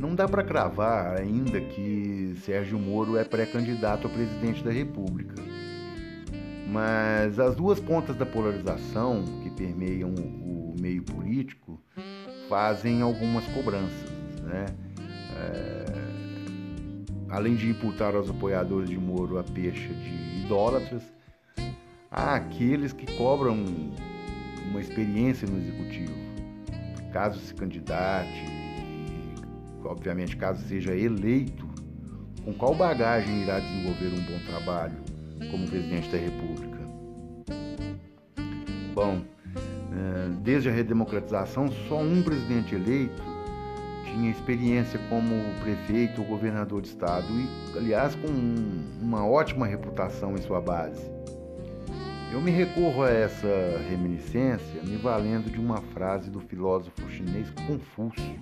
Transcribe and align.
Não 0.00 0.14
dá 0.14 0.26
para 0.26 0.42
cravar 0.42 1.20
ainda 1.20 1.60
que 1.60 2.34
Sérgio 2.46 2.78
Moro 2.78 3.18
é 3.18 3.24
pré-candidato 3.24 4.06
a 4.06 4.10
presidente 4.10 4.64
da 4.64 4.70
República. 4.70 5.34
Mas 6.66 7.38
as 7.38 7.54
duas 7.54 7.78
pontas 7.78 8.16
da 8.16 8.24
polarização 8.24 9.22
que 9.42 9.50
permeiam 9.50 10.08
o 10.08 10.74
meio 10.80 11.02
político 11.02 11.78
fazem 12.48 13.02
algumas 13.02 13.44
cobranças. 13.48 14.10
Né? 14.42 14.64
É... 15.36 15.84
Além 17.28 17.54
de 17.54 17.68
imputar 17.68 18.14
aos 18.14 18.30
apoiadores 18.30 18.88
de 18.88 18.96
Moro 18.96 19.38
a 19.38 19.44
pecha 19.44 19.92
de 19.92 20.44
idólatras, 20.46 21.02
há 22.10 22.36
aqueles 22.36 22.94
que 22.94 23.04
cobram 23.18 23.66
uma 24.70 24.80
experiência 24.80 25.46
no 25.46 25.58
executivo. 25.58 26.18
Caso 27.12 27.38
se 27.38 27.52
candidate, 27.52 28.59
obviamente, 29.88 30.36
caso 30.36 30.66
seja 30.66 30.94
eleito, 30.94 31.68
com 32.44 32.52
qual 32.52 32.74
bagagem 32.74 33.42
irá 33.42 33.58
desenvolver 33.58 34.08
um 34.08 34.24
bom 34.24 34.38
trabalho 34.46 34.96
como 35.50 35.68
presidente 35.68 36.10
da 36.10 36.18
República? 36.18 36.80
Bom, 38.94 39.22
eh, 39.56 40.30
desde 40.42 40.68
a 40.68 40.72
redemocratização, 40.72 41.70
só 41.88 42.00
um 42.00 42.22
presidente 42.22 42.74
eleito 42.74 43.22
tinha 44.04 44.30
experiência 44.30 44.98
como 45.08 45.34
prefeito 45.60 46.20
ou 46.20 46.26
governador 46.26 46.82
de 46.82 46.88
estado 46.88 47.26
e, 47.32 47.78
aliás, 47.78 48.14
com 48.16 48.28
uma 49.00 49.26
ótima 49.26 49.66
reputação 49.66 50.34
em 50.34 50.42
sua 50.42 50.60
base. 50.60 51.10
Eu 52.32 52.40
me 52.40 52.50
recorro 52.50 53.02
a 53.02 53.10
essa 53.10 53.48
reminiscência 53.88 54.82
me 54.84 54.96
valendo 54.96 55.50
de 55.50 55.58
uma 55.58 55.78
frase 55.78 56.30
do 56.30 56.40
filósofo 56.40 57.10
chinês 57.10 57.50
Confúcio, 57.66 58.40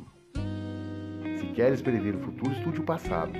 queres 1.48 1.82
prever 1.82 2.14
o 2.14 2.18
futuro, 2.18 2.52
estude 2.52 2.80
o 2.80 2.84
passado. 2.84 3.32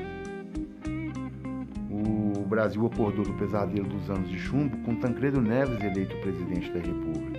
O 1.91 2.44
Brasil 2.48 2.86
acordou 2.86 3.24
do 3.24 3.34
pesadelo 3.34 3.88
dos 3.88 4.08
anos 4.10 4.28
de 4.28 4.38
chumbo 4.38 4.77
com 4.78 4.94
Tancredo 4.94 5.41
Neves 5.41 5.83
eleito 5.83 6.16
presidente 6.18 6.70
da 6.70 6.80
República. 6.80 7.38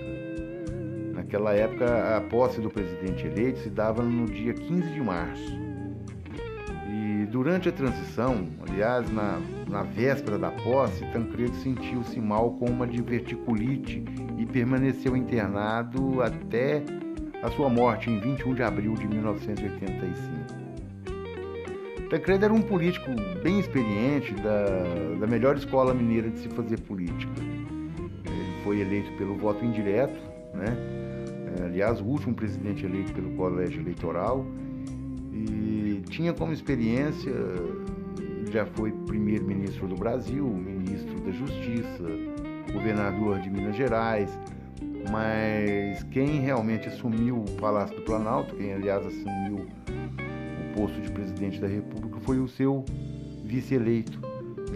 Naquela 1.14 1.52
época, 1.54 2.16
a 2.16 2.20
posse 2.20 2.60
do 2.60 2.70
presidente 2.70 3.26
eleito 3.26 3.60
se 3.60 3.70
dava 3.70 4.02
no 4.02 4.26
dia 4.26 4.52
15 4.52 4.90
de 4.90 5.00
março. 5.00 5.58
E 6.88 7.26
durante 7.26 7.68
a 7.68 7.72
transição, 7.72 8.48
aliás, 8.68 9.10
na, 9.12 9.40
na 9.68 9.82
véspera 9.82 10.38
da 10.38 10.50
posse, 10.50 11.04
Tancredo 11.12 11.54
sentiu-se 11.56 12.20
mal 12.20 12.52
com 12.52 12.66
uma 12.66 12.86
diverticulite 12.86 14.04
e 14.38 14.46
permaneceu 14.46 15.16
internado 15.16 16.20
até 16.22 16.82
a 17.42 17.50
sua 17.50 17.68
morte 17.68 18.10
em 18.10 18.18
21 18.18 18.54
de 18.54 18.62
abril 18.62 18.94
de 18.94 19.06
1985. 19.06 20.59
Tancredo 22.10 22.44
era 22.44 22.52
um 22.52 22.60
político 22.60 23.08
bem 23.40 23.60
experiente, 23.60 24.34
da, 24.34 24.82
da 25.20 25.26
melhor 25.28 25.56
escola 25.56 25.94
mineira 25.94 26.28
de 26.28 26.40
se 26.40 26.48
fazer 26.48 26.80
política. 26.80 27.32
Ele 27.40 28.64
foi 28.64 28.80
eleito 28.80 29.12
pelo 29.12 29.36
voto 29.36 29.64
indireto, 29.64 30.20
né? 30.52 30.76
É, 31.60 31.66
aliás, 31.66 32.00
o 32.00 32.04
último 32.04 32.34
presidente 32.34 32.84
eleito 32.84 33.12
pelo 33.12 33.30
colégio 33.36 33.80
eleitoral, 33.80 34.44
e 35.32 36.02
tinha 36.10 36.32
como 36.32 36.52
experiência, 36.52 37.32
já 38.50 38.66
foi 38.66 38.90
primeiro-ministro 39.06 39.86
do 39.86 39.94
Brasil, 39.94 40.44
ministro 40.48 41.14
da 41.20 41.30
Justiça, 41.30 42.04
governador 42.72 43.38
de 43.38 43.48
Minas 43.48 43.76
Gerais, 43.76 44.36
mas 45.12 46.02
quem 46.10 46.40
realmente 46.40 46.88
assumiu 46.88 47.36
o 47.36 47.50
Palácio 47.60 47.94
do 47.94 48.02
Planalto, 48.02 48.56
quem 48.56 48.72
aliás 48.72 49.06
assumiu 49.06 49.68
posto 50.74 51.00
de 51.00 51.10
presidente 51.10 51.60
da 51.60 51.66
República 51.66 51.79
foi 52.30 52.38
o 52.38 52.46
seu 52.46 52.84
vice-eleito, 53.42 54.20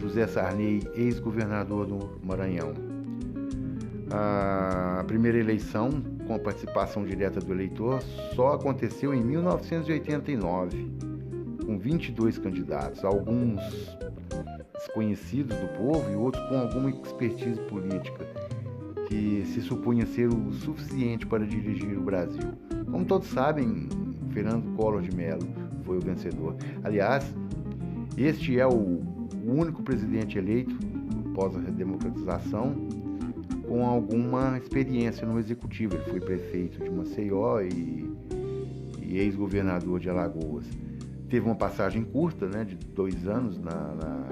José 0.01 0.27
Sarney, 0.27 0.83
ex-governador 0.97 1.87
do 1.87 2.19
Maranhão. 2.21 2.75
A 4.11 5.05
primeira 5.07 5.39
eleição, 5.39 5.89
com 6.27 6.35
a 6.35 6.39
participação 6.41 7.05
direta 7.05 7.39
do 7.39 7.53
eleitor, 7.53 8.03
só 8.35 8.55
aconteceu 8.55 9.15
em 9.15 9.23
1989, 9.23 10.91
com 11.65 11.79
22 11.79 12.39
candidatos, 12.39 13.05
alguns 13.05 13.61
desconhecidos 14.73 15.57
do 15.57 15.69
povo 15.79 16.11
e 16.11 16.17
outros 16.17 16.45
com 16.49 16.59
alguma 16.59 16.91
expertise 16.91 17.61
política, 17.69 18.27
que 19.07 19.45
se 19.47 19.63
supunha 19.63 20.05
ser 20.07 20.27
o 20.27 20.53
suficiente 20.55 21.25
para 21.25 21.47
dirigir 21.47 21.97
o 21.97 22.03
Brasil. 22.03 22.51
Como 22.91 23.05
todos 23.05 23.29
sabem, 23.29 23.89
Fernando 24.33 24.75
Collor 24.75 25.03
de 25.03 25.15
Mello 25.15 25.64
foi 25.85 25.99
o 25.99 26.01
vencedor. 26.01 26.57
Aliás, 26.83 27.25
este 28.17 28.59
é 28.59 28.67
o 28.67 29.03
único 29.45 29.83
presidente 29.83 30.39
eleito 30.39 30.75
após 31.31 31.57
a 31.57 31.61
democratização 31.71 32.75
com 33.67 33.85
alguma 33.85 34.57
experiência 34.59 35.27
no 35.27 35.39
executivo. 35.39 35.97
Ele 35.97 36.05
foi 36.05 36.21
prefeito 36.21 36.83
de 36.83 36.91
Maceió 36.91 37.61
e, 37.61 38.09
e 39.03 39.19
ex-governador 39.19 39.99
de 39.99 40.09
Alagoas. 40.09 40.65
Teve 41.29 41.47
uma 41.47 41.57
passagem 41.57 42.05
curta, 42.05 42.47
né, 42.47 42.65
de 42.65 42.77
dois 42.77 43.27
anos 43.27 43.59
na, 43.59 43.95
na, 43.95 44.29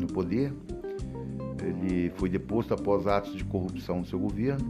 no 0.00 0.06
poder. 0.08 0.52
Ele 1.62 2.10
foi 2.16 2.28
deposto 2.28 2.74
após 2.74 3.06
atos 3.06 3.36
de 3.36 3.44
corrupção 3.44 4.00
no 4.00 4.06
seu 4.06 4.18
governo. 4.18 4.66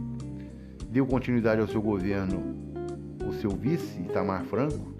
Deu 0.91 1.07
continuidade 1.07 1.59
ao 1.59 1.67
seu 1.67 1.81
governo 1.81 2.61
o 3.27 3.33
seu 3.33 3.49
vice, 3.49 4.01
Itamar 4.01 4.43
Franco, 4.43 4.92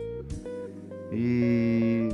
e 1.14 2.10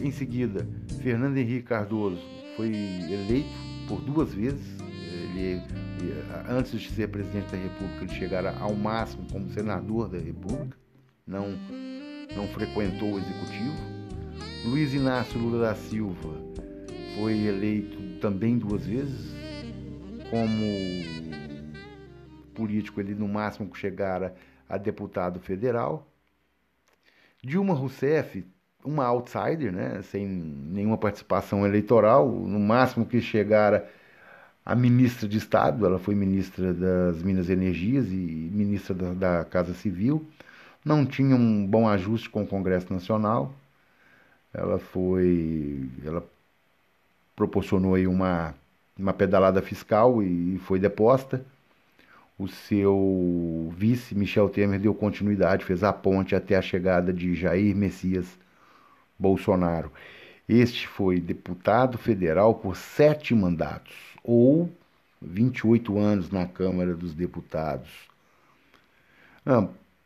em 0.00 0.10
seguida, 0.10 0.66
Fernando 1.00 1.36
Henrique 1.36 1.62
Cardoso 1.62 2.20
foi 2.56 2.68
eleito 2.68 3.48
por 3.86 4.00
duas 4.00 4.34
vezes. 4.34 4.66
Ele, 4.80 5.62
antes 6.48 6.80
de 6.80 6.90
ser 6.90 7.08
presidente 7.08 7.52
da 7.52 7.58
República, 7.58 8.04
ele 8.04 8.14
chegara 8.14 8.56
ao 8.58 8.74
máximo 8.74 9.26
como 9.30 9.48
senador 9.50 10.08
da 10.08 10.18
República, 10.18 10.76
não, 11.26 11.50
não 12.34 12.48
frequentou 12.48 13.14
o 13.14 13.18
executivo. 13.18 13.76
Luiz 14.64 14.92
Inácio 14.94 15.38
Lula 15.40 15.68
da 15.68 15.74
Silva 15.74 16.34
foi 17.16 17.38
eleito 17.38 17.98
também 18.20 18.58
duas 18.58 18.86
vezes, 18.86 19.32
como 20.30 20.62
político, 22.54 23.00
ele 23.00 23.14
no 23.14 23.28
máximo 23.28 23.74
chegara 23.74 24.34
a 24.68 24.78
deputado 24.78 25.40
federal. 25.40 26.11
Dilma 27.44 27.74
Rousseff, 27.74 28.44
uma 28.84 29.04
outsider, 29.06 29.72
né, 29.72 30.00
sem 30.02 30.26
nenhuma 30.26 30.96
participação 30.96 31.66
eleitoral, 31.66 32.28
no 32.28 32.60
máximo 32.60 33.04
que 33.04 33.20
chegara 33.20 33.90
a 34.64 34.76
ministra 34.76 35.28
de 35.28 35.38
Estado, 35.38 35.84
ela 35.84 35.98
foi 35.98 36.14
ministra 36.14 36.72
das 36.72 37.20
Minas 37.22 37.48
e 37.48 37.52
Energias 37.52 38.06
e 38.12 38.16
ministra 38.16 38.94
da, 38.94 39.12
da 39.14 39.44
Casa 39.44 39.74
Civil, 39.74 40.24
não 40.84 41.04
tinha 41.04 41.34
um 41.34 41.66
bom 41.66 41.88
ajuste 41.88 42.30
com 42.30 42.44
o 42.44 42.46
Congresso 42.46 42.92
Nacional, 42.92 43.52
ela 44.54 44.78
foi, 44.78 45.88
ela 46.04 46.24
proporcionou 47.34 47.94
aí 47.94 48.06
uma, 48.06 48.54
uma 48.96 49.12
pedalada 49.12 49.60
fiscal 49.62 50.22
e 50.22 50.58
foi 50.58 50.78
deposta 50.78 51.44
o 52.38 52.48
seu 52.48 53.72
vice, 53.76 54.14
Michel 54.14 54.48
Temer, 54.48 54.80
deu 54.80 54.94
continuidade, 54.94 55.64
fez 55.64 55.84
a 55.84 55.92
ponte 55.92 56.34
até 56.34 56.56
a 56.56 56.62
chegada 56.62 57.12
de 57.12 57.34
Jair 57.34 57.76
Messias 57.76 58.26
Bolsonaro. 59.18 59.92
Este 60.48 60.88
foi 60.88 61.20
deputado 61.20 61.96
federal 61.96 62.54
por 62.54 62.76
sete 62.76 63.34
mandatos, 63.34 63.94
ou 64.24 64.68
28 65.20 65.98
anos 65.98 66.30
na 66.30 66.46
Câmara 66.46 66.94
dos 66.96 67.14
Deputados. 67.14 67.90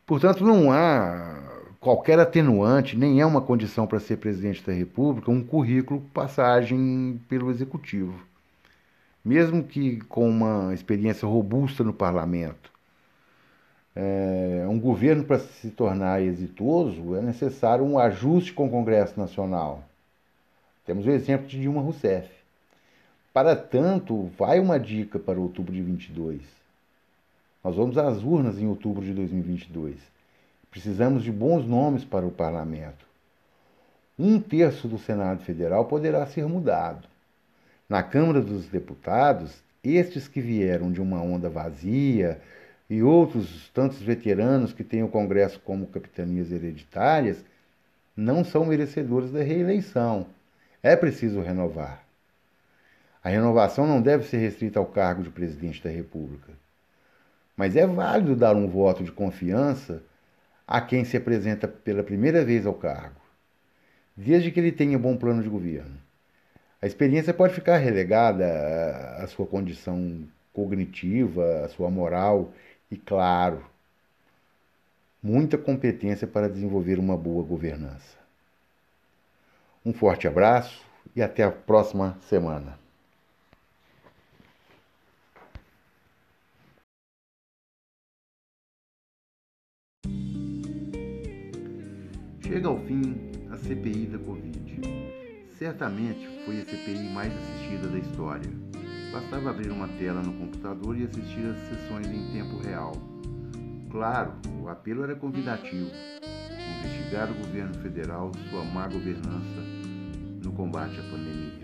Portanto, 0.05 0.43
não 0.43 0.71
há 0.71 1.41
qualquer 1.79 2.19
atenuante, 2.19 2.95
nem 2.95 3.19
é 3.19 3.25
uma 3.25 3.41
condição 3.41 3.87
para 3.87 3.99
ser 3.99 4.17
presidente 4.17 4.63
da 4.63 4.73
República, 4.73 5.31
um 5.31 5.43
currículo 5.43 6.01
passagem 6.13 7.19
pelo 7.27 7.49
Executivo 7.49 8.27
mesmo 9.27 9.61
que 9.61 9.97
com 10.05 10.29
uma 10.29 10.73
experiência 10.73 11.27
robusta 11.27 11.83
no 11.83 11.93
parlamento. 11.93 12.71
É, 13.93 14.65
um 14.69 14.79
governo, 14.79 15.25
para 15.25 15.39
se 15.39 15.69
tornar 15.69 16.21
exitoso, 16.21 17.13
é 17.13 17.21
necessário 17.21 17.83
um 17.83 17.99
ajuste 17.99 18.53
com 18.53 18.67
o 18.67 18.69
Congresso 18.69 19.19
Nacional. 19.19 19.83
Temos 20.85 21.05
o 21.05 21.11
exemplo 21.11 21.45
de 21.45 21.59
Dilma 21.59 21.81
Rousseff. 21.81 22.29
Para 23.33 23.53
tanto, 23.53 24.31
vai 24.37 24.59
uma 24.59 24.79
dica 24.79 25.19
para 25.19 25.37
outubro 25.37 25.73
de 25.73 25.81
22. 25.81 26.41
Nós 27.61 27.75
vamos 27.75 27.97
às 27.97 28.23
urnas 28.23 28.57
em 28.57 28.67
outubro 28.67 29.03
de 29.03 29.13
2022. 29.13 29.97
Precisamos 30.71 31.21
de 31.21 31.33
bons 31.33 31.67
nomes 31.67 32.05
para 32.05 32.25
o 32.25 32.31
parlamento. 32.31 33.05
Um 34.17 34.39
terço 34.39 34.87
do 34.87 34.97
Senado 34.97 35.43
Federal 35.43 35.83
poderá 35.83 36.25
ser 36.27 36.47
mudado. 36.47 37.16
Na 37.89 38.03
Câmara 38.03 38.41
dos 38.41 38.67
Deputados, 38.67 39.63
estes 39.83 40.27
que 40.27 40.41
vieram 40.41 40.91
de 40.91 41.01
uma 41.01 41.21
onda 41.21 41.49
vazia, 41.49 42.41
e 42.89 43.03
outros 43.03 43.69
tantos 43.73 44.01
veteranos 44.01 44.71
que 44.71 44.83
têm 44.83 45.03
o 45.03 45.09
Congresso 45.09 45.59
como 45.59 45.87
capitanias 45.87 46.51
hereditárias 46.51 47.43
não 48.15 48.43
são 48.43 48.65
merecedores 48.65 49.31
da 49.31 49.43
reeleição. 49.43 50.27
É 50.81 50.95
preciso 50.95 51.41
renovar. 51.41 52.03
A 53.23 53.29
renovação 53.29 53.85
não 53.85 54.01
deve 54.01 54.23
ser 54.23 54.37
restrita 54.37 54.79
ao 54.79 54.85
cargo 54.85 55.21
de 55.21 55.29
presidente 55.29 55.83
da 55.83 55.89
República. 55.89 56.53
Mas 57.57 57.75
é 57.75 57.85
válido 57.85 58.35
dar 58.35 58.55
um 58.55 58.67
voto 58.67 59.03
de 59.03 59.11
confiança 59.11 60.01
a 60.65 60.79
quem 60.79 61.03
se 61.03 61.17
apresenta 61.17 61.67
pela 61.67 62.03
primeira 62.03 62.45
vez 62.45 62.65
ao 62.65 62.73
cargo, 62.73 63.19
desde 64.15 64.51
que 64.51 64.59
ele 64.59 64.71
tenha 64.71 64.97
bom 64.97 65.17
plano 65.17 65.43
de 65.43 65.49
governo. 65.49 66.06
A 66.81 66.85
experiência 66.85 67.33
pode 67.33 67.55
ficar 67.55 67.77
relegada 67.77 68.45
à 69.17 69.27
sua 69.27 69.47
condição 69.47 70.27
cognitiva, 70.53 71.65
à 71.65 71.69
sua 71.69 71.89
moral 71.89 72.53
e, 72.91 72.95
claro, 72.95 73.65
muita 75.21 75.57
competência 75.57 76.27
para 76.27 76.47
desenvolver 76.47 76.99
uma 76.99 77.17
boa 77.17 77.43
governança. 77.43 78.17
Um 79.83 79.91
forte 79.91 80.27
abraço 80.27 80.85
e 81.15 81.21
até 81.21 81.43
a 81.43 81.51
próxima 81.51 82.15
semana. 82.21 82.77
Chega 92.41 92.67
ao 92.67 92.79
fim 92.79 93.31
a 93.51 93.57
CPI 93.57 94.07
da 94.07 94.19
Covid. 94.19 95.26
Certamente 95.57 96.27
foi 96.45 96.61
a 96.61 96.65
CPI 96.65 97.09
mais 97.09 97.33
assistida 97.35 97.87
da 97.87 97.97
história. 97.97 98.51
Bastava 99.11 99.49
abrir 99.49 99.71
uma 99.71 99.87
tela 99.87 100.21
no 100.21 100.33
computador 100.33 100.95
e 100.95 101.03
assistir 101.03 101.47
às 101.47 101.57
sessões 101.61 102.05
em 102.05 102.31
tempo 102.31 102.59
real. 102.59 102.91
Claro, 103.89 104.33
o 104.61 104.69
apelo 104.69 105.03
era 105.03 105.15
convidativo: 105.15 105.89
investigar 106.77 107.31
o 107.31 107.33
governo 107.33 107.73
federal 107.81 108.31
sua 108.51 108.63
má 108.65 108.87
governança 108.87 109.61
no 110.43 110.51
combate 110.51 110.99
à 110.99 111.03
pandemia. 111.03 111.61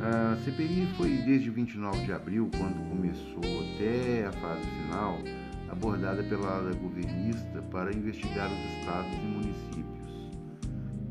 A 0.00 0.36
CPI 0.42 0.86
foi 0.96 1.10
desde 1.26 1.50
29 1.50 2.06
de 2.06 2.12
abril, 2.12 2.50
quando 2.56 2.88
começou, 2.88 3.74
até 3.74 4.26
a 4.26 4.32
fase 4.32 4.62
final, 4.62 5.18
abordada 5.68 6.22
pela 6.22 6.56
ala 6.56 6.72
governista 6.74 7.60
para 7.70 7.94
investigar 7.94 8.50
os 8.50 8.78
estados 8.78 9.12
e 9.12 9.26
municípios. 9.26 10.05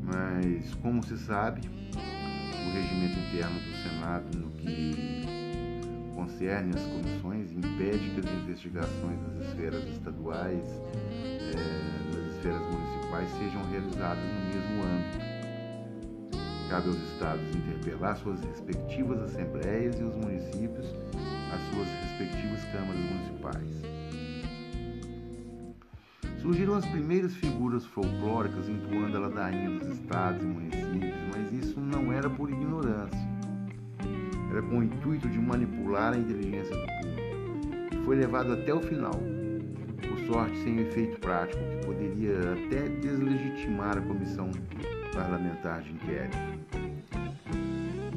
Mas, 0.06 0.72
como 0.76 1.02
se 1.02 1.18
sabe, 1.18 1.60
o 1.66 2.70
regimento 2.72 3.18
interno 3.18 3.58
do 3.58 3.72
Senado, 3.82 4.38
no 4.38 4.50
que 4.52 5.26
concerne 6.14 6.72
as 6.76 6.82
comissões, 6.82 7.50
impede 7.50 8.10
que 8.10 8.20
as 8.20 8.26
investigações 8.26 9.20
nas 9.20 9.48
esferas 9.48 9.84
estaduais, 9.88 10.80
eh, 11.12 12.14
nas 12.14 12.36
esferas 12.36 12.62
municipais, 12.72 13.28
sejam 13.30 13.68
realizadas 13.68 14.24
no 14.24 14.40
mesmo 14.54 14.82
âmbito. 14.84 15.26
Cabe 16.70 16.88
aos 16.88 16.98
estados 17.12 17.56
interpelar 17.56 18.16
suas 18.16 18.40
respectivas 18.40 19.20
assembleias 19.22 19.98
e 19.98 20.04
os 20.04 20.14
municípios 20.16 20.86
as 21.52 21.60
suas 21.74 21.88
respectivas 21.88 22.64
câmaras 22.72 23.00
municipais. 23.00 23.85
Surgiram 26.46 26.76
as 26.76 26.86
primeiras 26.86 27.34
figuras 27.34 27.84
folclóricas 27.86 28.68
entoando 28.68 29.16
a 29.16 29.20
ladainha 29.22 29.68
dos 29.68 29.88
estados 29.88 30.44
e 30.44 30.46
municípios, 30.46 31.12
mas 31.34 31.52
isso 31.52 31.80
não 31.80 32.12
era 32.12 32.30
por 32.30 32.48
ignorância. 32.48 33.18
Era 34.52 34.62
com 34.62 34.78
o 34.78 34.84
intuito 34.84 35.28
de 35.28 35.40
manipular 35.40 36.12
a 36.12 36.16
inteligência 36.16 36.72
do 36.72 36.86
povo. 36.86 38.00
E 38.00 38.04
foi 38.04 38.14
levado 38.14 38.52
até 38.52 38.72
o 38.72 38.80
final, 38.80 39.10
por 40.08 40.18
sorte 40.28 40.56
sem 40.58 40.78
efeito 40.78 41.18
prático 41.18 41.58
que 41.58 41.84
poderia 41.84 42.38
até 42.52 42.90
deslegitimar 42.90 43.98
a 43.98 44.02
comissão 44.02 44.48
parlamentar 45.12 45.82
de 45.82 45.94
inquérito. 45.94 46.38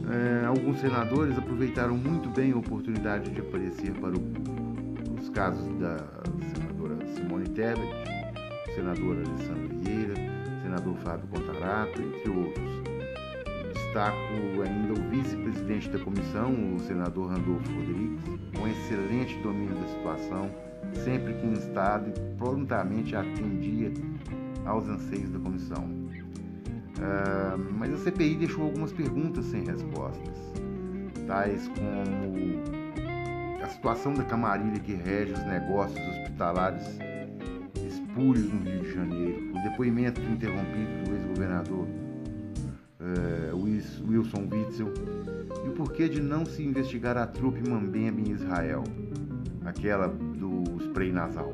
É, 0.08 0.46
alguns 0.46 0.80
senadores 0.80 1.36
aproveitaram 1.36 1.98
muito 1.98 2.30
bem 2.30 2.52
a 2.52 2.58
oportunidade 2.58 3.31
de 3.31 3.42
aparecer 3.42 3.92
para 3.94 4.14
o, 4.16 5.20
os 5.20 5.30
casos 5.30 5.68
da 5.80 5.98
senadora 6.54 6.96
Simone 7.16 7.50
Tebet, 7.50 8.08
senador 8.80 9.18
Alessandro 9.18 9.78
Vieira, 9.80 10.14
senador 10.64 10.96
Fábio 11.00 11.28
Contarato, 11.28 12.02
entre 12.02 12.30
outros. 12.30 12.80
Destaco 13.74 14.18
ainda 14.66 14.94
o 14.94 15.10
vice-presidente 15.10 15.90
da 15.90 16.00
comissão, 16.00 16.76
o 16.76 16.80
senador 16.80 17.31
Randolfo 17.31 17.70
Rodrigues, 17.74 18.24
com 18.56 18.68
excelente 18.68 19.38
domínio 19.42 19.76
da 19.76 19.88
situação, 19.88 20.50
sempre 21.04 21.34
que 21.34 21.46
instado 21.46 22.10
e 22.10 22.36
prontamente 22.38 23.16
atendia 23.16 23.92
aos 24.66 24.88
anseios 24.88 25.30
da 25.31 25.40
comissão. 25.40 25.84
Uh, 25.84 27.74
mas 27.78 27.94
a 27.94 27.98
CPI 27.98 28.36
deixou 28.36 28.66
algumas 28.66 28.94
perguntas 28.94 29.46
sem 29.46 29.66
respostas, 29.66 30.38
tais 31.28 31.68
como 31.70 32.62
a 33.62 33.68
situação 33.68 34.14
da 34.14 34.24
camarilha 34.24 34.80
que 34.80 34.94
rege 34.94 35.34
os 35.34 35.46
negócios 35.46 36.00
hospitalares 36.08 37.00
espúrios 38.09 38.51
no 38.51 38.61
Rio 38.61 38.81
de 38.81 38.94
Janeiro, 38.94 39.51
o 39.51 39.63
depoimento 39.69 40.19
interrompido 40.21 41.03
do 41.06 41.13
ex-governador 41.13 41.88
uh, 43.00 44.07
Wilson 44.07 44.47
Witzel 44.51 44.94
e 45.63 45.69
o 45.69 45.71
porquê 45.73 46.09
de 46.09 46.21
não 46.21 46.45
se 46.45 46.63
investigar 46.63 47.17
a 47.17 47.27
trupe 47.27 47.67
Mambembe 47.69 48.23
em 48.23 48.31
Israel, 48.31 48.83
aquela 49.63 50.07
do 50.07 50.63
spray 50.81 51.11
nasal. 51.11 51.53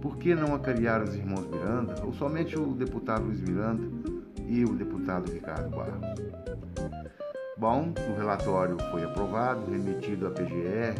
Por 0.00 0.16
que 0.16 0.34
não 0.34 0.54
acariar 0.54 1.02
os 1.02 1.14
irmãos 1.14 1.46
Miranda, 1.46 1.96
ou 2.04 2.12
somente 2.12 2.58
o 2.58 2.72
deputado 2.72 3.24
Luiz 3.24 3.40
Miranda 3.40 3.82
e 4.46 4.64
o 4.64 4.74
deputado 4.74 5.30
Ricardo 5.30 5.70
Barros? 5.70 6.20
Bom, 7.58 7.92
o 8.10 8.16
relatório 8.16 8.78
foi 8.90 9.04
aprovado, 9.04 9.70
remetido 9.70 10.26
à 10.26 10.30
PGR, 10.30 10.96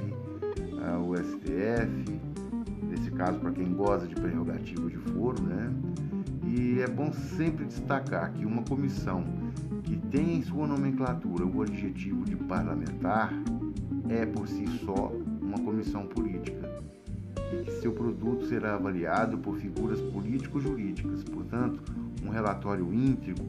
ao 0.93 1.17
STF, 1.17 2.21
caso 3.21 3.39
para 3.39 3.53
quem 3.53 3.75
goza 3.75 4.07
de 4.07 4.15
prerrogativa 4.15 4.89
de 4.89 4.97
foro, 4.97 5.43
né? 5.43 5.71
E 6.43 6.81
é 6.81 6.87
bom 6.87 7.13
sempre 7.13 7.67
destacar 7.67 8.33
que 8.33 8.47
uma 8.47 8.63
comissão 8.63 9.23
que 9.85 9.95
tem 9.95 10.39
em 10.39 10.43
sua 10.43 10.67
nomenclatura 10.67 11.45
o 11.45 11.61
adjetivo 11.61 12.25
de 12.25 12.35
parlamentar 12.35 13.31
é 14.09 14.25
por 14.25 14.49
si 14.49 14.67
só 14.87 15.13
uma 15.43 15.59
comissão 15.59 16.07
política 16.07 16.67
e 17.53 17.63
que 17.63 17.73
seu 17.73 17.93
produto 17.93 18.47
será 18.47 18.77
avaliado 18.77 19.37
por 19.37 19.59
figuras 19.59 20.01
político-jurídicas. 20.01 21.23
Portanto, 21.25 21.83
um 22.25 22.31
relatório 22.31 22.91
íntegro, 22.91 23.45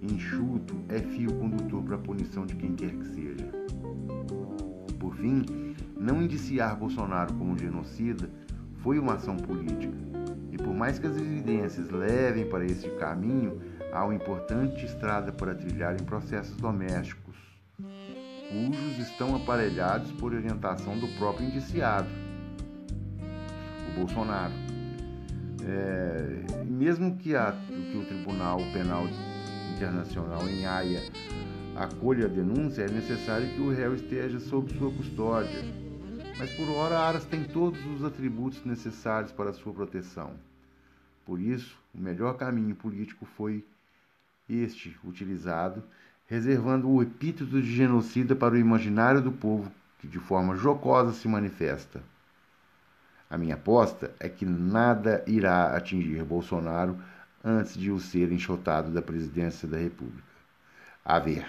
enxuto, 0.00 0.74
é 0.88 0.98
fio 0.98 1.30
condutor 1.34 1.82
para 1.82 1.96
a 1.96 1.98
punição 1.98 2.46
de 2.46 2.56
quem 2.56 2.74
quer 2.74 2.92
que 2.92 3.06
seja. 3.08 3.52
Por 4.98 5.14
fim, 5.16 5.42
não 6.00 6.22
indiciar 6.22 6.76
Bolsonaro 6.76 7.34
como 7.34 7.58
genocida 7.58 8.30
foi 8.82 8.98
uma 8.98 9.14
ação 9.14 9.36
política. 9.36 9.96
E 10.50 10.58
por 10.58 10.74
mais 10.74 10.98
que 10.98 11.06
as 11.06 11.16
evidências 11.16 11.90
levem 11.90 12.48
para 12.48 12.64
esse 12.64 12.88
caminho, 12.98 13.60
há 13.92 14.04
uma 14.04 14.14
importante 14.14 14.84
estrada 14.84 15.32
para 15.32 15.54
trilhar 15.54 15.94
em 15.94 16.04
processos 16.04 16.56
domésticos, 16.56 17.36
cujos 18.52 18.98
estão 18.98 19.34
aparelhados 19.34 20.12
por 20.12 20.34
orientação 20.34 20.98
do 20.98 21.08
próprio 21.16 21.46
indiciado, 21.46 22.08
o 23.90 24.00
Bolsonaro. 24.00 24.52
É, 25.64 26.64
mesmo 26.64 27.16
que, 27.16 27.36
a, 27.36 27.52
que 27.68 27.96
o 27.96 28.04
Tribunal 28.04 28.58
Penal 28.72 29.04
Internacional 29.76 30.48
em 30.48 30.66
Haia 30.66 31.00
acolha 31.76 32.26
a 32.26 32.28
denúncia, 32.28 32.82
é 32.82 32.88
necessário 32.88 33.48
que 33.48 33.60
o 33.60 33.72
réu 33.72 33.94
esteja 33.94 34.38
sob 34.40 34.72
sua 34.76 34.90
custódia. 34.90 35.81
Mas 36.38 36.50
por 36.50 36.68
hora, 36.70 36.98
Aras 36.98 37.24
tem 37.24 37.44
todos 37.44 37.84
os 37.86 38.04
atributos 38.04 38.64
necessários 38.64 39.32
para 39.32 39.52
sua 39.52 39.72
proteção. 39.72 40.34
Por 41.24 41.40
isso, 41.40 41.78
o 41.94 42.00
melhor 42.00 42.36
caminho 42.36 42.74
político 42.74 43.24
foi 43.24 43.64
este 44.48 44.96
utilizado, 45.04 45.82
reservando 46.26 46.88
o 46.90 47.02
epíteto 47.02 47.60
de 47.60 47.76
genocida 47.76 48.34
para 48.34 48.54
o 48.54 48.58
imaginário 48.58 49.20
do 49.20 49.30
povo 49.30 49.70
que 49.98 50.08
de 50.08 50.18
forma 50.18 50.56
jocosa 50.56 51.12
se 51.12 51.28
manifesta. 51.28 52.02
A 53.30 53.38
minha 53.38 53.54
aposta 53.54 54.12
é 54.18 54.28
que 54.28 54.44
nada 54.44 55.22
irá 55.26 55.76
atingir 55.76 56.24
Bolsonaro 56.24 56.98
antes 57.44 57.74
de 57.74 57.90
o 57.90 58.00
ser 58.00 58.30
enxotado 58.32 58.90
da 58.90 59.00
presidência 59.00 59.66
da 59.68 59.78
República. 59.78 60.22
A 61.04 61.18
ver. 61.18 61.46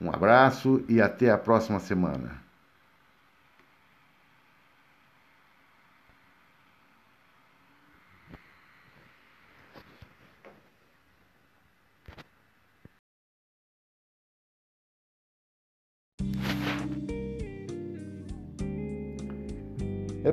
Um 0.00 0.10
abraço 0.10 0.82
e 0.88 1.00
até 1.00 1.30
a 1.30 1.38
próxima 1.38 1.80
semana. 1.80 2.47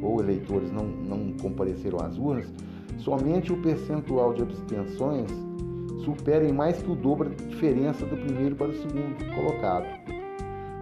ou 0.00 0.20
eleitores 0.20 0.72
não, 0.72 0.84
não 0.84 1.34
compareceram 1.34 2.00
às 2.00 2.16
urnas, 2.16 2.50
somente 2.98 3.52
o 3.52 3.60
percentual 3.60 4.32
de 4.32 4.42
abstenções 4.42 5.28
superem 6.08 6.52
mais 6.52 6.80
que 6.80 6.90
o 6.90 6.94
dobro 6.94 7.28
da 7.28 7.44
diferença 7.44 8.06
do 8.06 8.16
primeiro 8.16 8.56
para 8.56 8.68
o 8.68 8.74
segundo 8.74 9.34
colocado. 9.34 9.84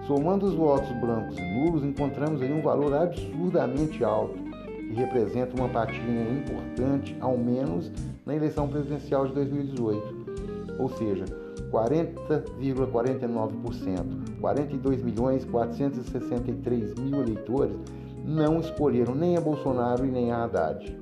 Somando 0.07 0.47
os 0.47 0.55
votos 0.55 0.89
brancos 1.01 1.37
e 1.37 1.43
nulos, 1.43 1.83
encontramos 1.83 2.41
aí 2.41 2.53
um 2.53 2.63
valor 2.63 2.95
absurdamente 2.95 4.05
alto, 4.05 4.37
que 4.37 4.95
representa 4.95 5.57
uma 5.57 5.69
patinha 5.69 6.31
importante, 6.31 7.17
ao 7.21 7.37
menos 7.37 7.91
na 8.25 8.37
eleição 8.37 8.69
presidencial 8.69 9.27
de 9.27 9.35
2018. 9.35 10.77
Ou 10.79 10.89
seja, 10.91 11.25
40,49%, 11.73 14.41
42 14.41 15.03
milhões 15.03 15.45
463 15.45 16.95
mil 16.95 17.23
eleitores 17.23 17.77
não 18.25 18.61
escolheram 18.61 19.17
nem 19.17 19.37
a 19.37 19.41
Bolsonaro 19.41 20.07
e 20.07 20.11
nem 20.11 20.31
a 20.31 20.45
Haddad. 20.45 20.97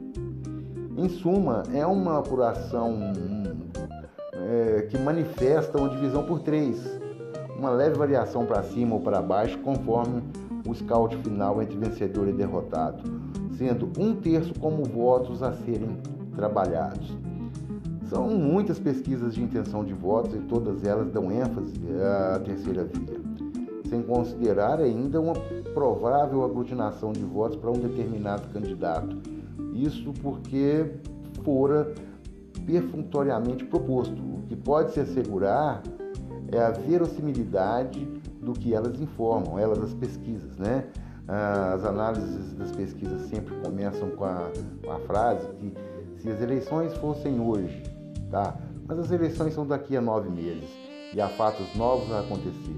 Em 0.96 1.10
suma, 1.10 1.62
é 1.74 1.86
uma 1.86 2.20
apuração 2.20 3.12
é, 4.44 4.82
que 4.82 4.98
manifesta 4.98 5.78
uma 5.78 5.88
divisão 5.88 6.24
por 6.24 6.40
três, 6.40 7.00
uma 7.58 7.70
leve 7.70 7.96
variação 7.96 8.44
para 8.44 8.62
cima 8.62 8.94
ou 8.94 9.00
para 9.00 9.22
baixo, 9.22 9.58
conforme 9.58 10.22
o 10.66 10.74
scout 10.74 11.16
final 11.18 11.62
entre 11.62 11.76
vencedor 11.76 12.28
e 12.28 12.32
derrotado, 12.32 13.02
sendo 13.56 13.90
um 13.98 14.14
terço 14.14 14.52
como 14.58 14.84
votos 14.84 15.42
a 15.42 15.52
serem 15.52 15.96
trabalhados. 16.34 17.16
São 18.08 18.28
muitas 18.28 18.78
pesquisas 18.78 19.34
de 19.34 19.42
intenção 19.42 19.84
de 19.84 19.94
votos 19.94 20.34
e 20.34 20.38
todas 20.40 20.84
elas 20.84 21.10
dão 21.10 21.32
ênfase 21.32 21.72
à 22.34 22.38
terceira 22.38 22.84
via, 22.84 23.20
sem 23.88 24.02
considerar 24.02 24.78
ainda 24.78 25.20
uma 25.20 25.34
provável 25.72 26.44
aglutinação 26.44 27.12
de 27.12 27.24
votos 27.24 27.56
para 27.56 27.70
um 27.70 27.78
determinado 27.78 28.46
candidato. 28.48 29.16
Isso 29.72 30.12
porque 30.22 30.92
fora 31.42 31.92
perfunctoriamente 32.66 33.64
proposto. 33.64 34.20
O 34.20 34.42
que 34.48 34.56
pode 34.56 34.92
se 34.92 35.00
assegurar 35.00 35.82
é 36.50 36.58
a 36.58 36.70
verossimilidade 36.70 38.04
do 38.40 38.52
que 38.52 38.74
elas 38.74 39.00
informam, 39.00 39.58
elas 39.58 39.82
as 39.82 39.94
pesquisas, 39.94 40.56
né? 40.58 40.86
As 41.26 41.84
análises 41.84 42.52
das 42.54 42.70
pesquisas 42.72 43.22
sempre 43.28 43.54
começam 43.62 44.10
com 44.10 44.24
a, 44.24 44.50
com 44.84 44.90
a 44.90 44.98
frase 45.00 45.46
que 45.54 45.72
se 46.18 46.30
as 46.30 46.40
eleições 46.40 46.94
fossem 46.98 47.40
hoje, 47.40 47.82
tá? 48.30 48.56
Mas 48.86 48.98
as 48.98 49.10
eleições 49.10 49.54
são 49.54 49.66
daqui 49.66 49.96
a 49.96 50.00
nove 50.02 50.28
meses 50.28 50.68
e 51.14 51.20
há 51.20 51.28
fatos 51.28 51.74
novos 51.74 52.12
a 52.12 52.20
acontecer. 52.20 52.76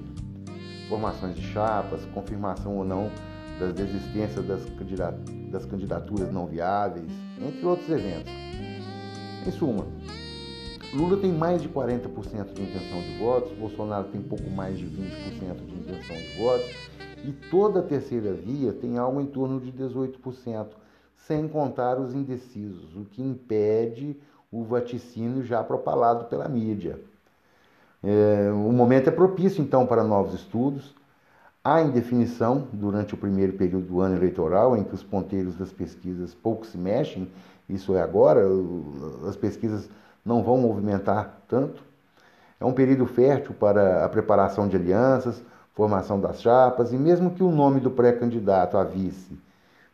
Formações 0.88 1.34
de 1.34 1.42
chapas, 1.42 2.04
confirmação 2.14 2.76
ou 2.76 2.84
não 2.84 3.10
das 3.58 3.72
desistências 3.72 4.44
das 4.46 5.64
candidaturas 5.66 6.32
não 6.32 6.46
viáveis, 6.46 7.10
entre 7.40 7.66
outros 7.66 7.88
eventos. 7.88 8.45
Em 9.46 9.50
suma, 9.52 9.86
Lula 10.92 11.18
tem 11.18 11.32
mais 11.32 11.62
de 11.62 11.68
40% 11.68 12.52
de 12.52 12.62
intenção 12.62 13.00
de 13.00 13.16
votos, 13.16 13.56
Bolsonaro 13.56 14.08
tem 14.08 14.20
pouco 14.20 14.50
mais 14.50 14.76
de 14.76 14.86
20% 14.86 15.64
de 15.64 15.74
intenção 15.74 16.16
de 16.16 16.36
votos 16.36 16.74
e 17.24 17.30
toda 17.48 17.78
a 17.78 17.82
terceira 17.82 18.32
via 18.32 18.72
tem 18.72 18.98
algo 18.98 19.20
em 19.20 19.26
torno 19.26 19.60
de 19.60 19.70
18%, 19.70 20.66
sem 21.16 21.46
contar 21.46 21.96
os 22.00 22.12
indecisos, 22.12 22.96
o 22.96 23.04
que 23.04 23.22
impede 23.22 24.16
o 24.50 24.64
vaticínio 24.64 25.44
já 25.44 25.62
propalado 25.62 26.24
pela 26.24 26.48
mídia. 26.48 26.98
É, 28.02 28.50
o 28.52 28.72
momento 28.72 29.08
é 29.08 29.12
propício, 29.12 29.62
então, 29.62 29.86
para 29.86 30.02
novos 30.02 30.34
estudos. 30.34 30.92
Há 31.62 31.82
indefinição 31.82 32.68
durante 32.72 33.14
o 33.14 33.16
primeiro 33.16 33.52
período 33.54 33.86
do 33.86 34.00
ano 34.00 34.16
eleitoral, 34.16 34.76
em 34.76 34.84
que 34.84 34.94
os 34.94 35.02
ponteiros 35.02 35.56
das 35.56 35.72
pesquisas 35.72 36.32
pouco 36.32 36.64
se 36.64 36.78
mexem 36.78 37.28
isso 37.68 37.96
é 37.96 38.02
agora, 38.02 38.42
as 39.28 39.36
pesquisas 39.36 39.88
não 40.24 40.42
vão 40.42 40.58
movimentar 40.58 41.40
tanto. 41.48 41.82
É 42.60 42.64
um 42.64 42.72
período 42.72 43.06
fértil 43.06 43.54
para 43.54 44.04
a 44.04 44.08
preparação 44.08 44.68
de 44.68 44.76
alianças, 44.76 45.42
formação 45.74 46.20
das 46.20 46.40
chapas, 46.40 46.92
e 46.92 46.96
mesmo 46.96 47.30
que 47.30 47.42
o 47.42 47.50
nome 47.50 47.80
do 47.80 47.90
pré-candidato 47.90 48.78
a 48.78 48.84
vice 48.84 49.38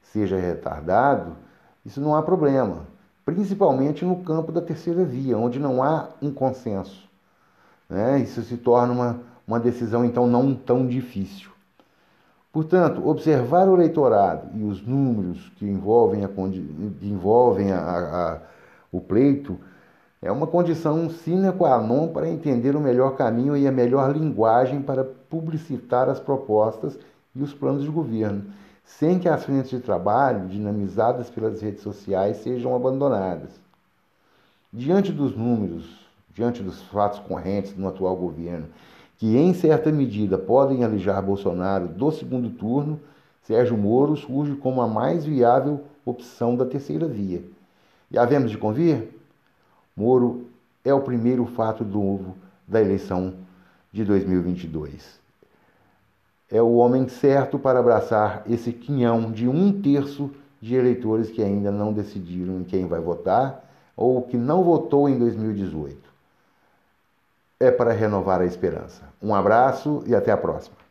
seja 0.02 0.36
retardado, 0.36 1.36
isso 1.84 2.00
não 2.00 2.14
há 2.14 2.22
problema, 2.22 2.86
principalmente 3.24 4.04
no 4.04 4.22
campo 4.22 4.52
da 4.52 4.60
terceira 4.60 5.04
via, 5.04 5.36
onde 5.36 5.58
não 5.58 5.82
há 5.82 6.08
um 6.20 6.32
consenso. 6.32 7.08
Né? 7.88 8.20
Isso 8.20 8.42
se 8.42 8.56
torna 8.56 8.92
uma, 8.92 9.20
uma 9.46 9.58
decisão, 9.58 10.04
então, 10.04 10.26
não 10.26 10.54
tão 10.54 10.86
difícil. 10.86 11.51
Portanto, 12.52 13.08
observar 13.08 13.66
o 13.66 13.74
eleitorado 13.74 14.50
e 14.54 14.62
os 14.62 14.86
números 14.86 15.50
que 15.56 15.64
envolvem, 15.64 16.22
a, 16.22 16.28
que 16.28 17.08
envolvem 17.08 17.72
a, 17.72 17.78
a, 17.78 18.38
o 18.92 19.00
pleito 19.00 19.58
é 20.20 20.30
uma 20.30 20.46
condição 20.46 21.08
sine 21.08 21.50
qua 21.50 21.80
non 21.80 22.08
para 22.08 22.28
entender 22.28 22.76
o 22.76 22.80
melhor 22.80 23.16
caminho 23.16 23.56
e 23.56 23.66
a 23.66 23.72
melhor 23.72 24.14
linguagem 24.14 24.82
para 24.82 25.02
publicitar 25.02 26.10
as 26.10 26.20
propostas 26.20 26.98
e 27.34 27.42
os 27.42 27.54
planos 27.54 27.82
de 27.82 27.88
governo, 27.88 28.44
sem 28.84 29.18
que 29.18 29.30
as 29.30 29.42
frentes 29.44 29.70
de 29.70 29.80
trabalho, 29.80 30.46
dinamizadas 30.46 31.30
pelas 31.30 31.62
redes 31.62 31.82
sociais, 31.82 32.36
sejam 32.36 32.76
abandonadas. 32.76 33.50
Diante 34.70 35.10
dos 35.10 35.34
números, 35.34 36.06
diante 36.34 36.62
dos 36.62 36.82
fatos 36.82 37.18
correntes 37.18 37.76
no 37.76 37.88
atual 37.88 38.14
governo 38.14 38.66
que 39.22 39.36
em 39.36 39.54
certa 39.54 39.92
medida 39.92 40.36
podem 40.36 40.82
alijar 40.82 41.22
Bolsonaro 41.22 41.86
do 41.86 42.10
segundo 42.10 42.50
turno, 42.50 42.98
Sérgio 43.42 43.78
Moro 43.78 44.16
surge 44.16 44.56
como 44.56 44.82
a 44.82 44.88
mais 44.88 45.24
viável 45.24 45.82
opção 46.04 46.56
da 46.56 46.66
terceira 46.66 47.06
via. 47.06 47.40
E 48.10 48.18
havemos 48.18 48.50
de 48.50 48.58
convir? 48.58 49.10
Moro 49.96 50.48
é 50.84 50.92
o 50.92 51.02
primeiro 51.02 51.46
fato 51.46 51.84
novo 51.84 52.34
da 52.66 52.80
eleição 52.80 53.34
de 53.92 54.04
2022. 54.04 55.20
É 56.50 56.60
o 56.60 56.72
homem 56.72 57.06
certo 57.06 57.60
para 57.60 57.78
abraçar 57.78 58.42
esse 58.50 58.72
quinhão 58.72 59.30
de 59.30 59.46
um 59.46 59.80
terço 59.80 60.32
de 60.60 60.74
eleitores 60.74 61.30
que 61.30 61.44
ainda 61.44 61.70
não 61.70 61.92
decidiram 61.92 62.58
em 62.58 62.64
quem 62.64 62.88
vai 62.88 63.00
votar 63.00 63.70
ou 63.96 64.20
que 64.22 64.36
não 64.36 64.64
votou 64.64 65.08
em 65.08 65.16
2018. 65.16 66.11
É 67.62 67.70
para 67.70 67.92
renovar 67.92 68.40
a 68.40 68.44
esperança. 68.44 69.04
Um 69.22 69.32
abraço 69.32 70.02
e 70.04 70.16
até 70.16 70.32
a 70.32 70.36
próxima. 70.36 70.81